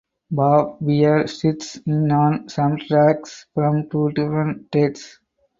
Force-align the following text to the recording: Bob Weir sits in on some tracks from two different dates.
Bob 0.31 0.77
Weir 0.81 1.27
sits 1.27 1.75
in 1.85 2.11
on 2.11 2.49
some 2.49 2.75
tracks 2.77 3.45
from 3.53 3.87
two 3.91 4.09
different 4.13 4.71
dates. 4.71 5.19